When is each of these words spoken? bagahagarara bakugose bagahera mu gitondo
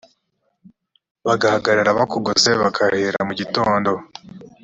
bagahagarara 1.25 1.97
bakugose 1.99 2.49
bagahera 2.61 3.19
mu 3.27 3.33
gitondo 3.39 3.91